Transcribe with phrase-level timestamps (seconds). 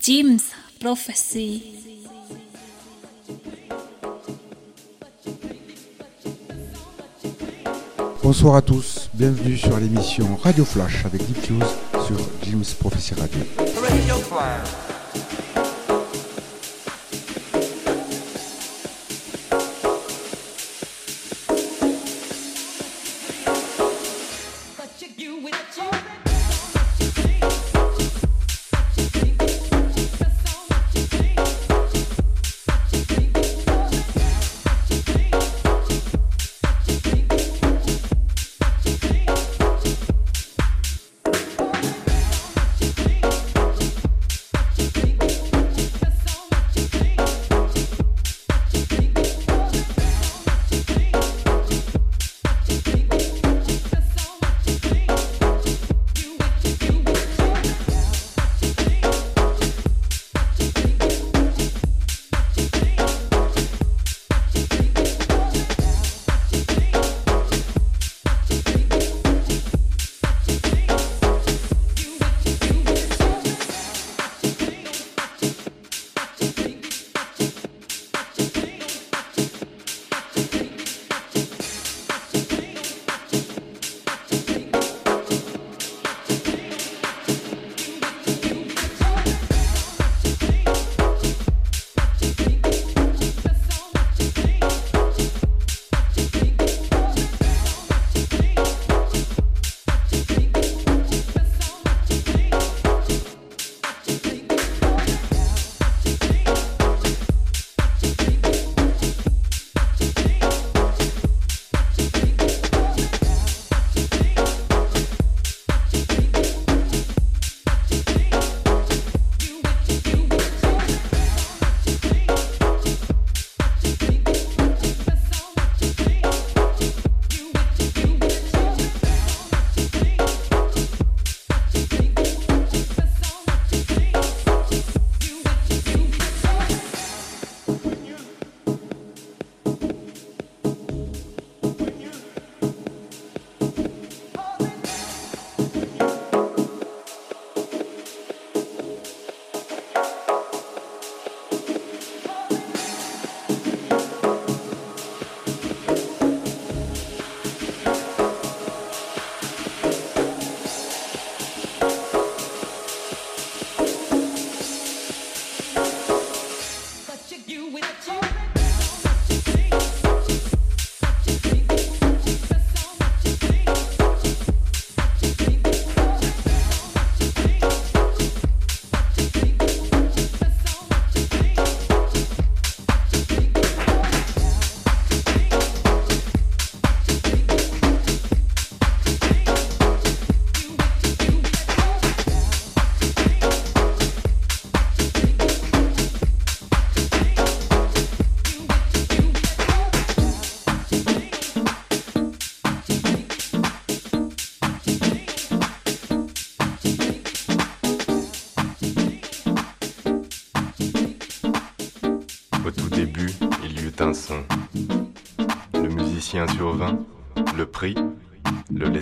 [0.00, 1.62] Jim's Prophecy.
[8.22, 13.40] Bonsoir à tous, bienvenue sur l'émission Radio Flash avec Deep Fuse sur Jim's Prophecy Radio.
[13.58, 14.89] Radio Flash.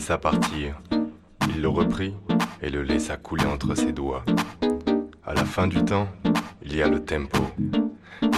[0.08, 0.80] Laissa partir.
[1.50, 2.14] Il le reprit
[2.62, 4.24] et le laissa couler entre ses doigts.
[5.22, 6.08] À la fin du temps,
[6.62, 7.42] il y a le tempo.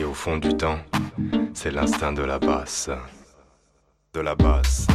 [0.00, 0.80] Et au fond du temps,
[1.54, 2.91] c'est l'instinct de la basse.
[4.14, 4.88] De la basse.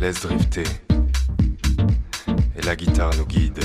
[0.00, 0.64] Laisse drifter.
[2.56, 3.60] Et la guitare nous guide.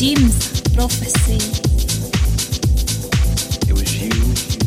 [0.00, 1.36] Jim's prophecy.
[3.68, 4.59] It was you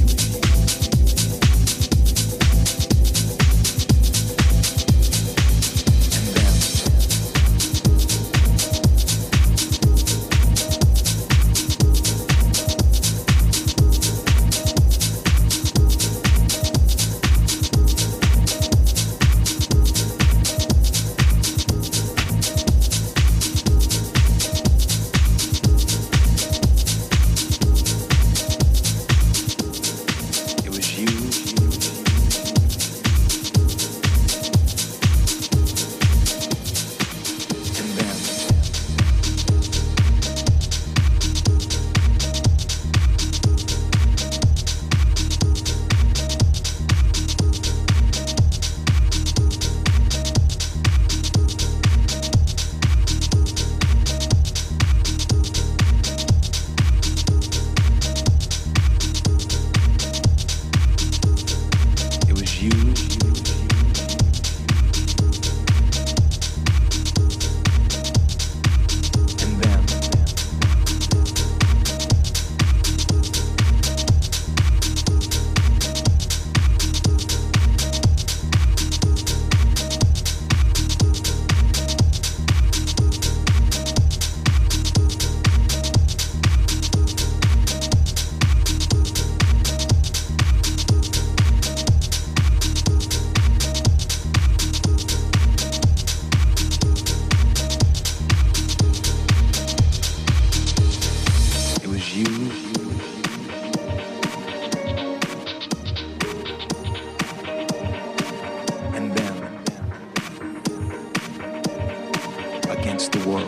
[113.25, 113.41] And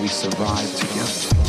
[0.00, 1.45] we survive together.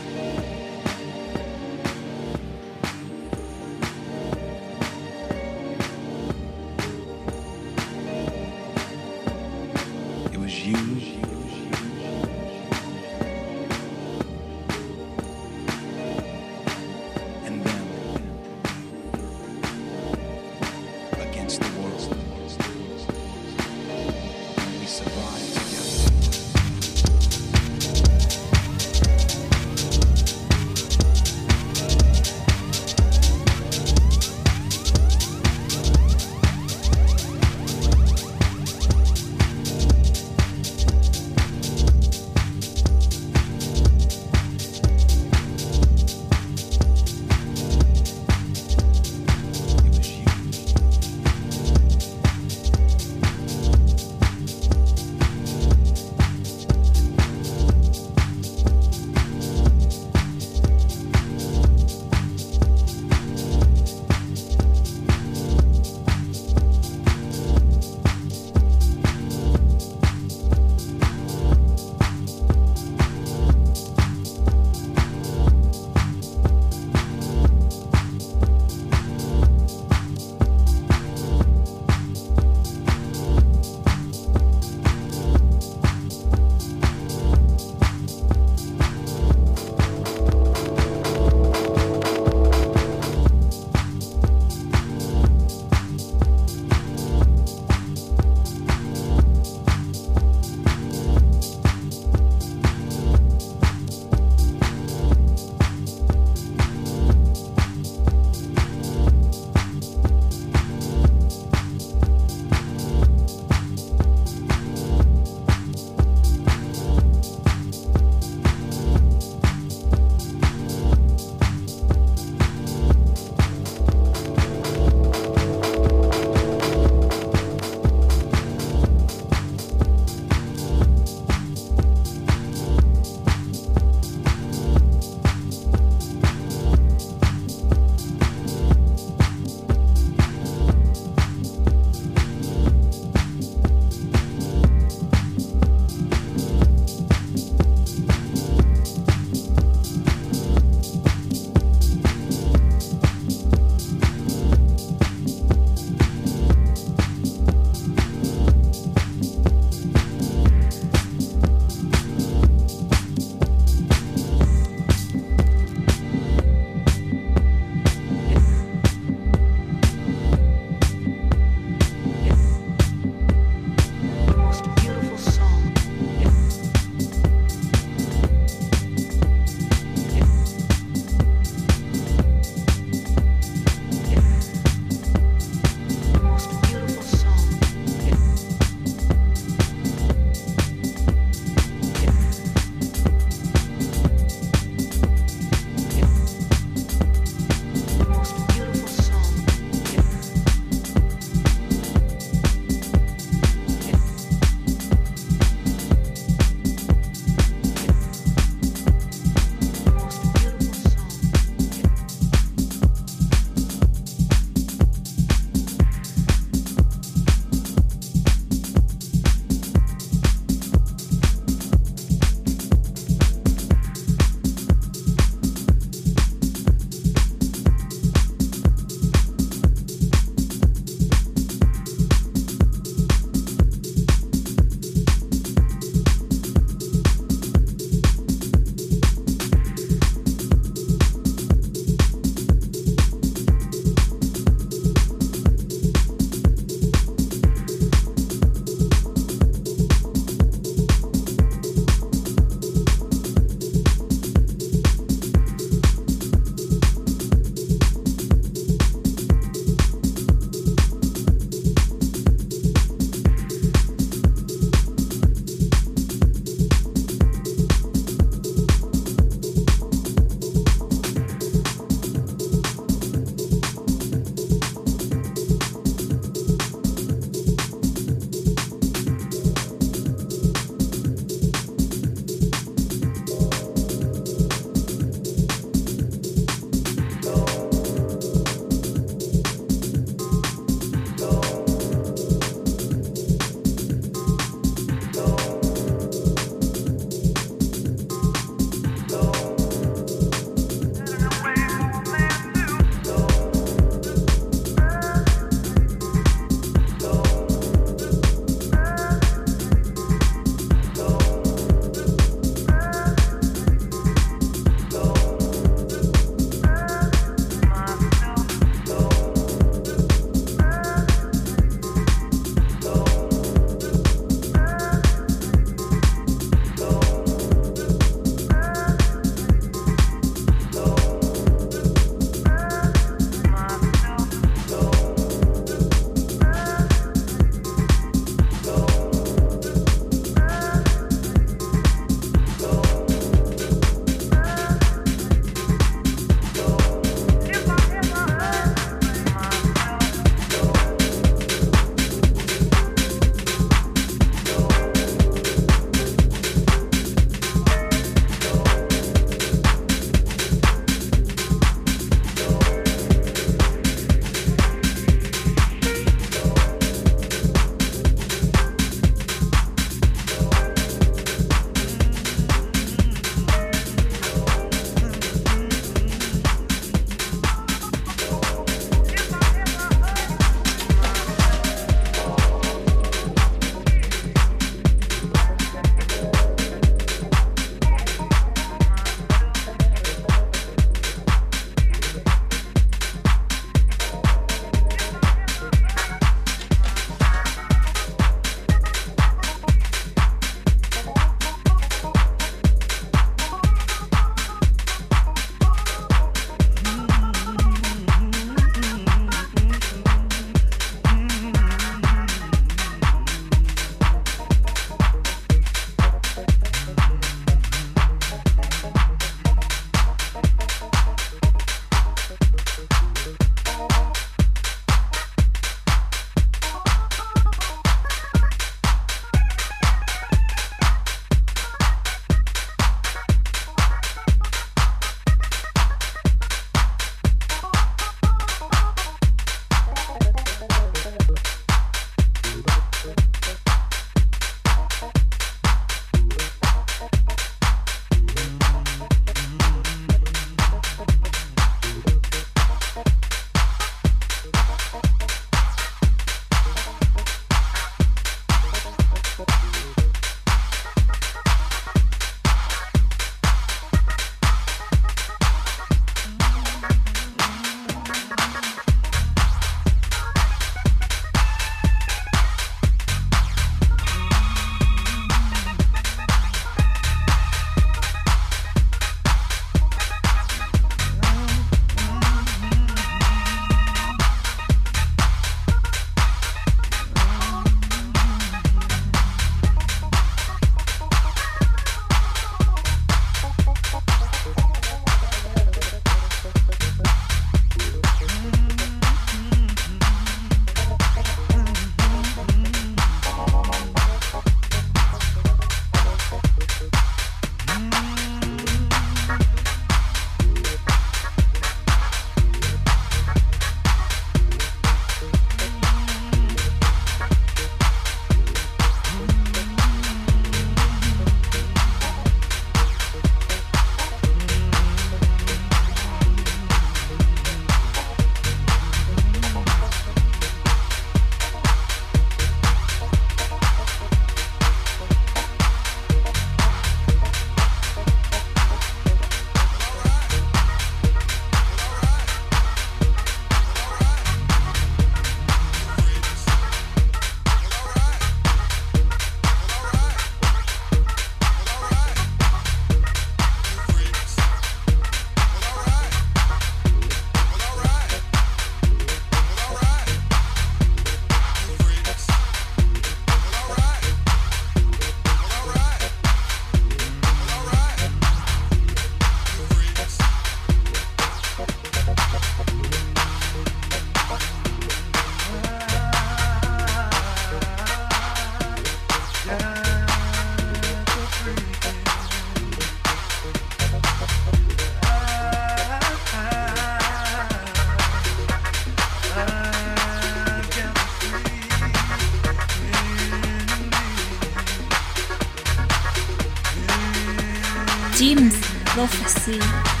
[598.31, 600.00] Jim's Prophecy.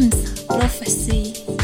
[0.00, 1.59] Jim's prophecy.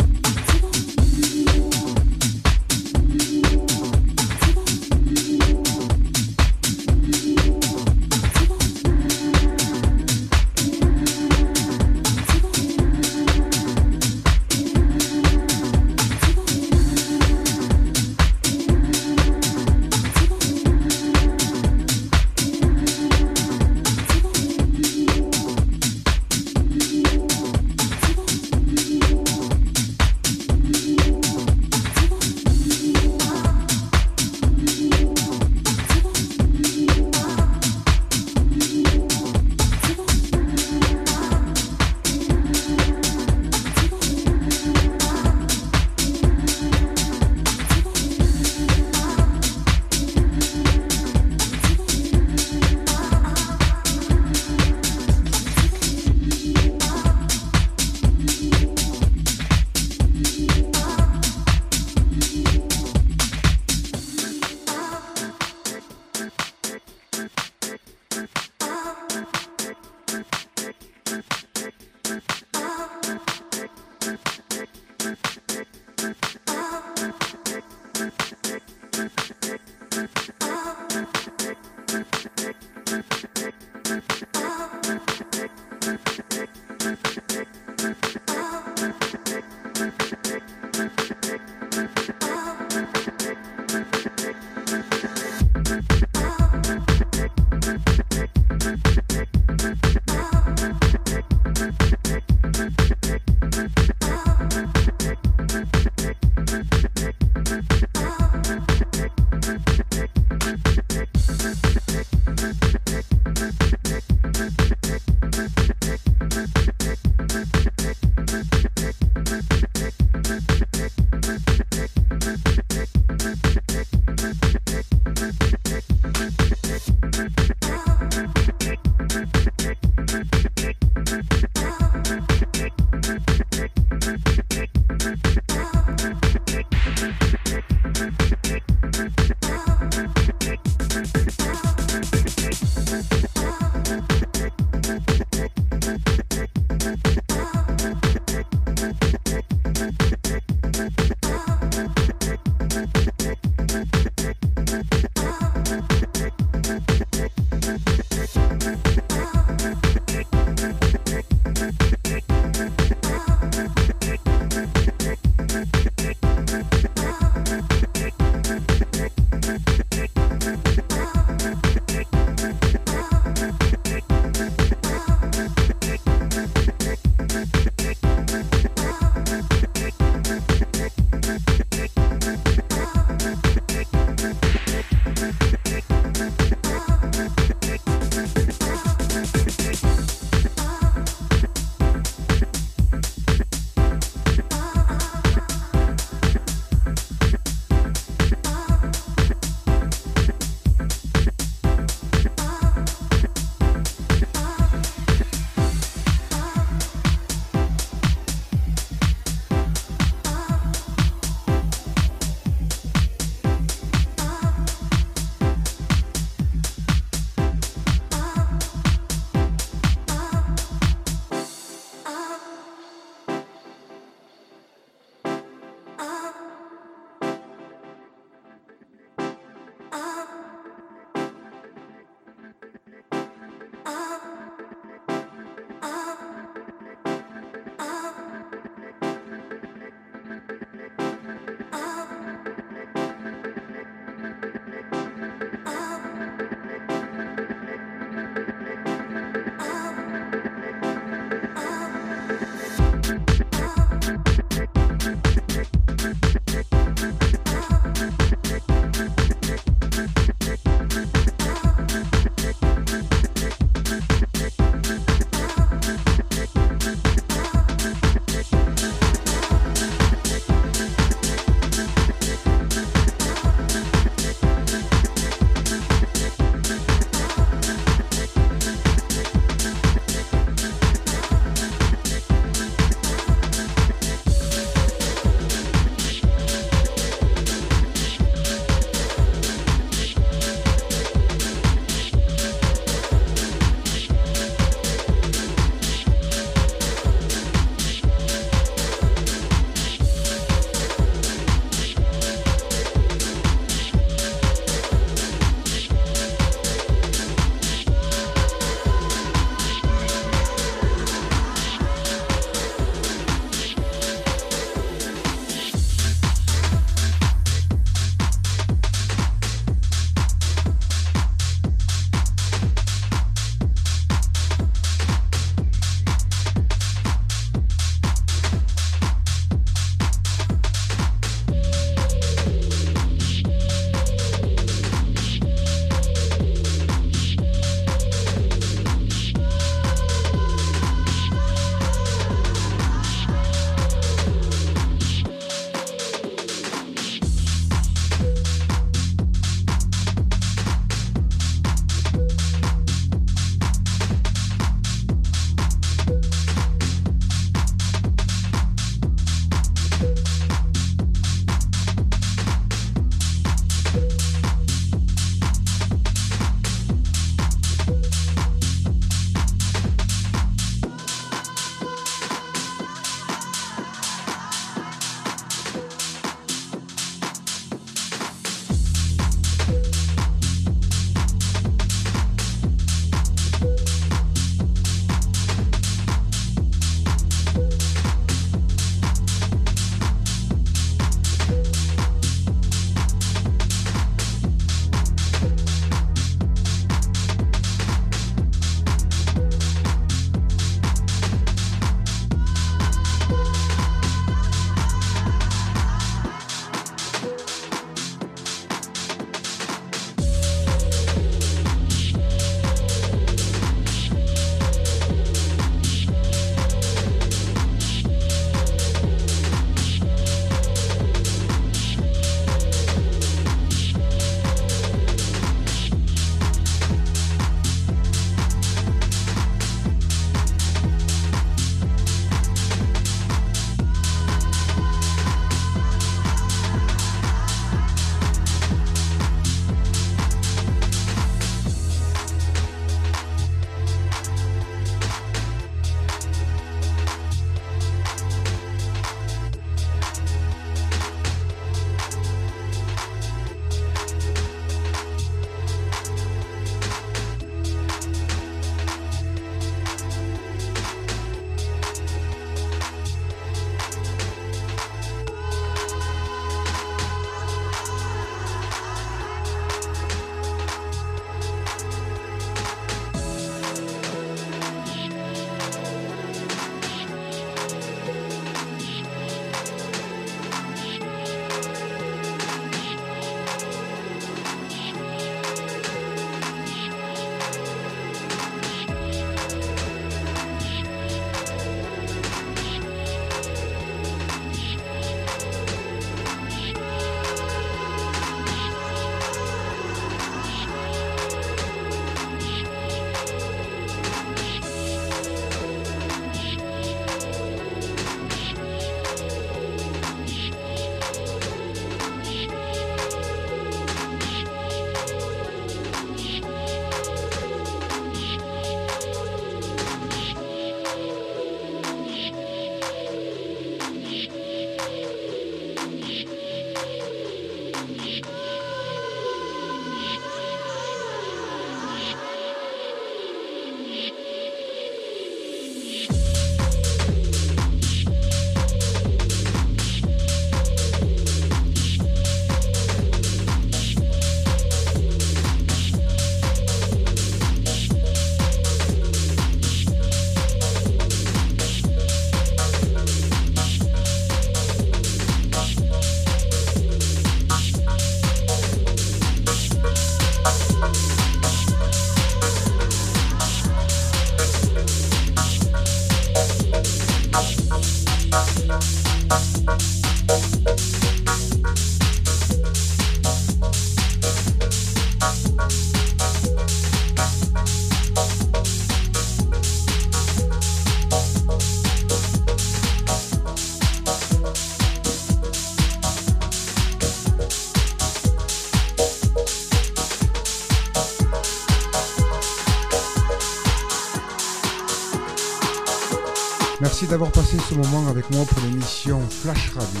[597.10, 600.00] D'avoir passé ce moment avec moi pour l'émission Flash Radio.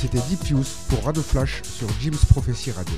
[0.00, 2.94] C'était Deep Fuse pour Radio Flash sur Jim's Prophecy Radio.